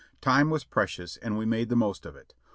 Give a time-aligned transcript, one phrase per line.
[0.19, 2.33] Time was precious and we made the most of it.